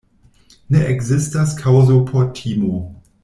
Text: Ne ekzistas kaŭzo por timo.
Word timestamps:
Ne 0.75 0.79
ekzistas 0.93 1.53
kaŭzo 1.61 1.99
por 2.09 2.27
timo. 2.41 2.81